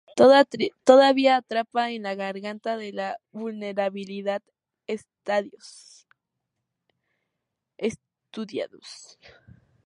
Todavía 0.85 1.37
atrapa 1.37 1.91
en 1.91 2.01
la 2.03 2.15
garganta 2.15 2.75
de 2.75 2.91
la 2.91 3.17
vulnerabilidad 3.31 4.41
estudiados. 7.77 9.19